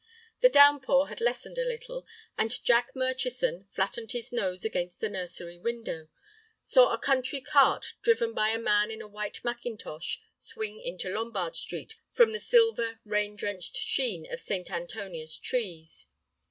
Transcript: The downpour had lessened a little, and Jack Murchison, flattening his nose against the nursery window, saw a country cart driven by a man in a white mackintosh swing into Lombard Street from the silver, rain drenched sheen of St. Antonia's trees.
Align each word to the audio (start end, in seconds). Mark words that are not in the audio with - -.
The 0.41 0.49
downpour 0.49 1.09
had 1.09 1.21
lessened 1.21 1.59
a 1.59 1.63
little, 1.63 2.07
and 2.35 2.63
Jack 2.63 2.95
Murchison, 2.95 3.67
flattening 3.69 4.09
his 4.09 4.33
nose 4.33 4.65
against 4.65 4.99
the 4.99 5.09
nursery 5.09 5.59
window, 5.59 6.07
saw 6.63 6.91
a 6.91 6.97
country 6.97 7.39
cart 7.39 7.93
driven 8.01 8.33
by 8.33 8.49
a 8.49 8.57
man 8.57 8.89
in 8.89 8.99
a 9.03 9.07
white 9.07 9.43
mackintosh 9.43 10.17
swing 10.39 10.81
into 10.83 11.07
Lombard 11.13 11.55
Street 11.55 11.97
from 12.09 12.31
the 12.31 12.39
silver, 12.39 12.99
rain 13.05 13.35
drenched 13.35 13.77
sheen 13.77 14.25
of 14.33 14.39
St. 14.41 14.71
Antonia's 14.71 15.37
trees. 15.37 16.07